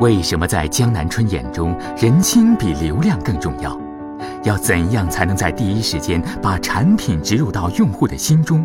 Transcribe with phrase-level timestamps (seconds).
[0.00, 3.76] 为什么在江南春眼中，人心比流量更重要？
[4.44, 8.64] 要怎样才能在第一时间把产品植入到用户的心中？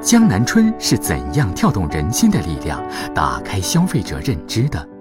[0.00, 2.82] 江南春是怎样跳动人心的力量，
[3.14, 4.93] 打开消费者认知的？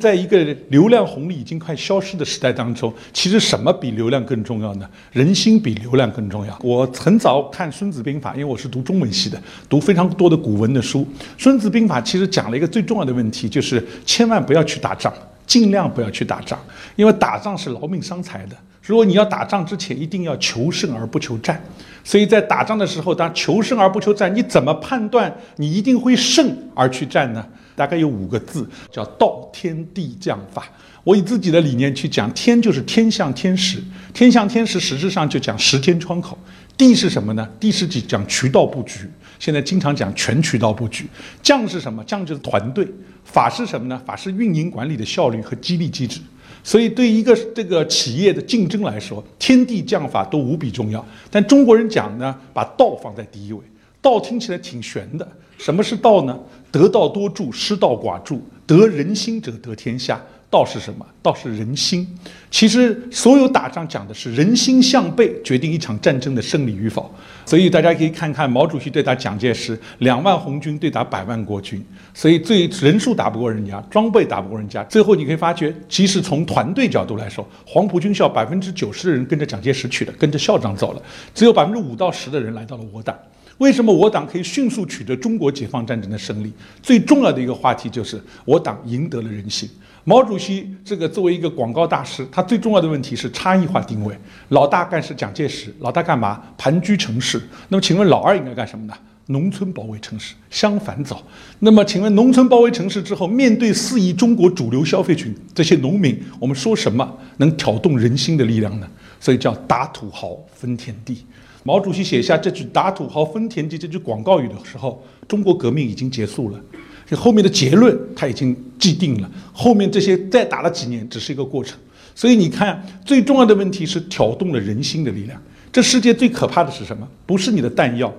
[0.00, 4.88] 在一个流量红利已经快消失的时代当中，其实什么比流量更重要呢？
[5.12, 6.58] 人心比流量更重要。
[6.62, 11.00] 我很早看《孙子兵法》，因为我是读中文系的，读非常多的古文的书。
[11.36, 15.12] 《孙子兵法》其实讲了一个最重要的问题，就是千万不要去打仗，
[15.46, 16.58] 尽量不要去打仗，
[16.96, 18.56] 因为打仗是劳命伤财的。
[18.82, 21.62] 如果你要打仗之前，一定要求胜而不求战。
[22.02, 27.46] 所以在打仗的时候，当求胜而不求战，你怎么判断你一定会胜而去战呢？
[27.80, 30.68] 大概有五个字，叫道天地将法。
[31.02, 36.36] 我以自己的理念去讲，天就是天象天时，天象天时实质上就讲时间窗口。
[36.76, 37.48] 地是什么呢？
[37.58, 41.08] 地是指讲渠道布局，现在经常讲全渠道布局。
[41.42, 42.04] 将是什么？
[42.04, 42.86] 将就是团队。
[43.24, 43.98] 法是什么呢？
[44.04, 46.20] 法是运营管理的效率和激励机制。
[46.62, 51.02] 所以对一个这个企业的竞争来说，天地将法都无比重要。
[51.30, 53.60] 但中国人讲呢，把道放在第一位。
[54.02, 55.26] 道听起来挺玄的，
[55.60, 56.38] 什么是道呢？
[56.72, 58.42] 得道多助，失道寡助。
[58.66, 60.20] 得人心者得天下。
[60.48, 61.06] 道是什么？
[61.22, 62.04] 道是人心。
[62.50, 67.08] 其实所有打仗讲的是人心向背，决定一场战争的胜利与否。
[67.46, 71.80] 所以大家可以看看毛主席对打蒋介石，两万红军对打百万国军。
[72.12, 74.82] 所以最人数打不过人家，装备打不过人家。
[74.84, 83.16] 最后你可以发觉，其实从团队角度来说，黄埔军校百分之九十的人跟着蒋介石去的，跟着校长走了，只有百分之五到十的人来到了我党。
[83.60, 86.50] 为什么我党可以迅速取得中国解放战争的胜利？
[86.82, 89.68] 最重要的一个话题就是我党赢得了人心。
[90.04, 94.16] 毛主席这个作为一个广告大师，他最重要的问题是差异化定位。
[94.48, 96.42] 老大干是蒋介石，老大干嘛？
[96.56, 97.38] 盘踞城市。
[97.68, 98.94] 那么请问老二应该干什么呢？
[99.26, 101.22] 农村包围城市，相反走。
[101.58, 108.88] 那么请问农村包围城市之后，面对四亿中国主流消费群这些农民，我们说什么能挑动人心的力量呢？
[109.20, 111.26] 所以叫打土豪分田地。
[111.62, 116.60] 毛主席写下这句“打土豪分田地”这句广告语的时候，中国革命已经结束了。
[117.06, 121.78] 这后面的结论他已经既定了，后面这些再打了几年只是一个过程。
[122.14, 125.40] 所以你看，最重要的问题是挑动了人心的力量。
[125.72, 127.06] 这世界最可怕的是什么？
[127.26, 128.12] 不是你的弹药，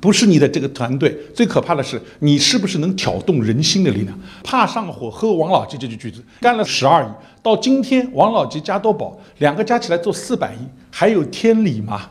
[0.00, 4.18] 不是你的这个团队，最可怕的是你是不是能挑动人心的力量。
[4.42, 7.08] 怕上火喝王老吉这句句子，干了十二亿，
[7.42, 10.58] 到今天王老吉加多宝两个加起来做四百亿，
[10.90, 12.10] 还有天理吗？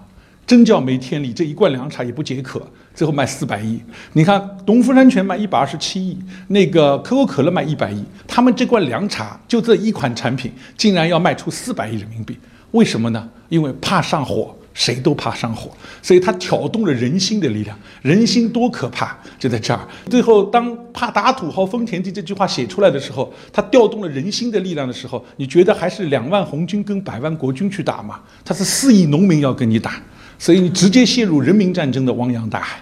[0.51, 1.31] 真叫没天理！
[1.31, 2.61] 这一罐凉茶也不解渴，
[2.93, 3.81] 最后卖四百亿。
[4.11, 6.19] 你看，农夫山泉卖一百二十七亿，
[6.49, 12.37] 那个可口可乐卖一百亿，他们这罐凉茶就这一款产品，竟然要卖出四百亿人民币，
[12.71, 13.29] 为什么呢？
[13.47, 17.79] 因为怕上火，谁都怕上火，所以它挑动了人心的力量。
[18.01, 19.79] 人心多可怕，就在这儿。
[20.09, 28.19] 最后，当“怕打土豪分田地”这句话写出来的时候，它调动了人心的力量的时候，你觉得还是两万红军跟百万国军去打吗？
[28.43, 29.93] 它是四亿农民要跟你打。
[30.41, 32.81] 所以你直接陷入人民战争的汪洋大海。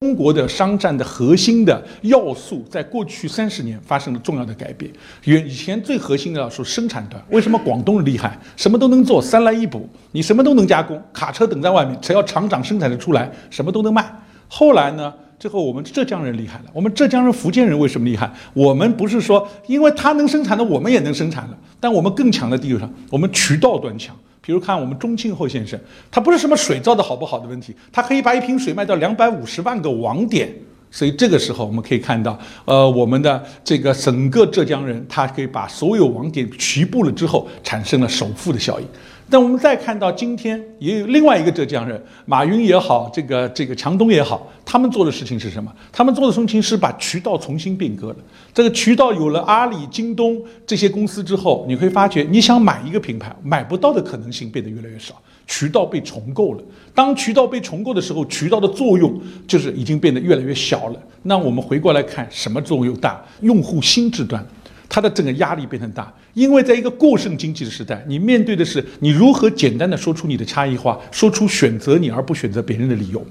[0.00, 4.92] 中国的商战的核心的要素，在过去三十年发生了重要的改变。
[5.24, 8.38] 原以前最核心的要素生产端，为什么广东人厉害？
[8.58, 14.04] 什么都能做，三来一补，你什么都能加工，卡车等在外面，只要厂长生产的出来，什么都能卖。
[14.46, 15.14] 后来呢？
[15.38, 16.64] 最后我们浙江人厉害了。
[16.72, 18.30] 我们浙江人、福建人为什么厉害？
[18.52, 24.16] 我们不是说因为他能生产的，我们也能生产了，但我们更强的地方，我们渠道端强。
[24.40, 25.78] 比如看我们钟庆后先生，
[26.10, 30.50] 他不是什么水造的好不好的问题，他可以把一瓶水卖到两百五十万个网点，
[30.90, 38.86] 所以这个时候我们可以看到，呃，我们的这个整个浙江人，他可以把所有网点齐布了之后，产生了首富的效应。
[39.30, 45.70] 但我们再看到今天，也有另外一个浙江人，马云也好，这个这个强东也好，他们做的事情是什么？
[45.92, 48.16] 他们做的事情是把渠道重新变革了。
[48.54, 55.14] 这个渠道有了阿里、京东这些公司之后，你会发觉，你想买一个品牌，买不到的可能性变得越来越少，
[55.46, 56.62] 渠道被重构了。
[56.94, 61.00] 当渠道被重构的时候，渠道的作用就是已经变得越来越小了。
[61.22, 63.22] 那我们回过来看，什么作用大？
[63.42, 64.42] 用户心智端。
[64.88, 73.24] 他的整个压力变成大，因为在一个过剩经济的时代，你面对的是你如何简单的说出你的差异化，说出选择你而不选择别人的理由。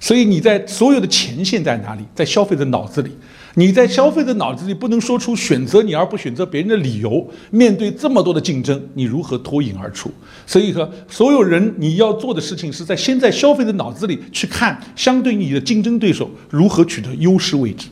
[0.00, 2.02] 所以你在所有的前线在哪里？
[2.14, 3.10] 在消费者脑子里。
[3.56, 7.24] 你在消费者脑子里不能说出选择你而不选择别人的理由。
[7.50, 10.10] 面对这么多的竞争，你如何脱颖而出？
[10.44, 17.86] 所以和所有人你要做的事情是在先在消费者脑子里去看相对你的竞争对手如何取得优势位置。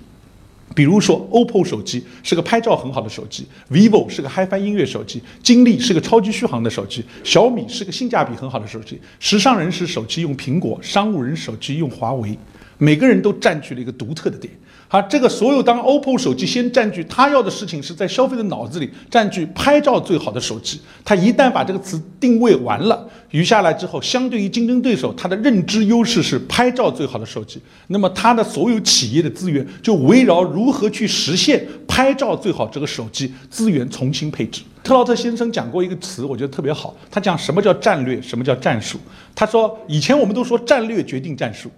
[0.74, 8.98] 比如说，OPPO 手机是个拍照很好的手机，vivo 是个 HiFi 音乐手机，金立是个超级续航的手机，小米是个性价比很好的手机。
[9.20, 12.38] 时尚人士手机用苹果，商务人手机用华为，
[12.78, 14.52] 每个人都占据了一个独特的点。
[14.92, 34.60] 他，这个所有当 OPPO 手机先占据他要的事情是在消费的脑子里占据拍照最好的手机，他一旦把这个词定位完了，余下来之后，相对于竞争对手，他的认知优势是拍照最好的手机，那么他的所有企业的资源就围绕如何去实现拍照最好这个手机资源重新配置。
[34.84, 38.98] 特劳特先生讲过一个词，我觉得特别好，他讲什么叫战略，什么叫战术。
[39.34, 41.70] 他说以前我们都说战略决定战术。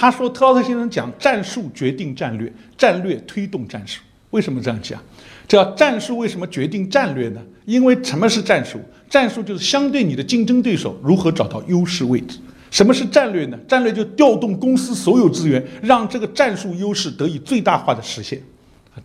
[0.00, 4.00] 他说：“特劳特先生讲，战术决定战略，战略推动战术。
[4.30, 4.98] 为什么这样讲？
[5.46, 7.42] 叫战术为什么决定战略呢？
[7.66, 8.80] 因为什么是战术？
[9.10, 12.38] 战术就是相对你的竞争对手如何找到优势位置。
[12.70, 13.58] 什么是战略呢？
[13.68, 18.40] 战略就调动公司所有资源，让这个战术优势得以最大化的实现。”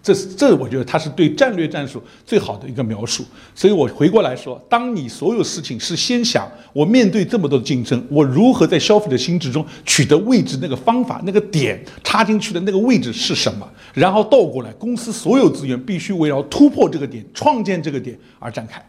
[0.02, 3.24] 这是这，我觉得他是对战略战术最好的一个描述。
[3.54, 13.68] 所以我回过来说，当你所有事情是先想我面对这么多的竞争，我如何在消费者心智中取得位置，那个方法、那个点插进去的那个位置是什么？
[13.94, 18.84] 然后倒过来，公司所有资源必须围绕突破这个点、创建这个点而展开。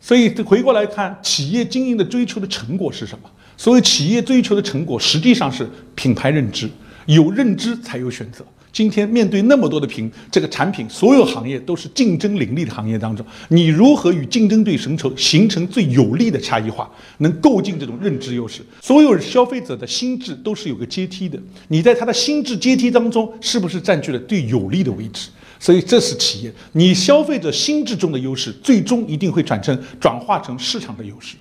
[0.00, 3.30] 所以回过来看，企业经营的追求的成果是什么？
[3.56, 6.68] 所谓企业追求的成果，实际上是品牌认知，
[7.06, 8.44] 有认知才有选择。
[8.76, 16.90] 今天面对那么多的品，这个产品，所有行业都是竞争凌厉的行业当中，你如何与竞争对手形成最有力的差异化，
[17.20, 18.60] 能构建这种认知优势？
[18.82, 21.38] 所有消费者的心智都是有个阶梯的，
[21.68, 25.30] 你在他的心智阶梯当中，是不是占据了最有利的位置？
[25.58, 31.36] 所以这是企业，你消费者心智中的优势，最终一定会转成转化成市场的优势。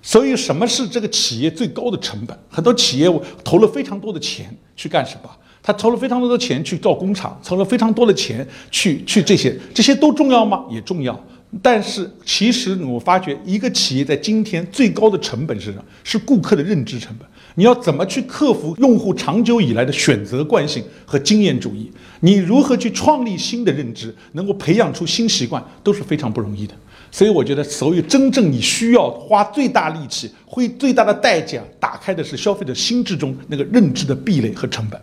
[0.00, 2.38] 所以什么是这个企业最高的成本？
[2.48, 3.08] 很多企业
[3.42, 5.28] 投了非常多的钱去干什么？
[5.66, 10.66] 他投了非常多的钱去造工厂，投了非常多的钱去去这些，这些都重要吗？
[10.70, 11.18] 也重要。
[11.62, 15.84] 但是其实我发觉，一个企业在今天最高的成本是什么？
[16.02, 17.26] 是顾客的认知成本。
[17.54, 21.90] 你要怎么去克服用户长久以来的选择惯性和经验主义？
[22.20, 26.74] 你如何去创立新的认知，能够培养出新习惯，都是非常不容易的。
[27.10, 35.00] 所以我觉得，所有真正你需要花最大力气、花最大的代价打开的是消费者心智中那个认知的壁垒和成本。